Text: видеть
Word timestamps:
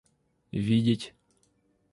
видеть 0.51 1.13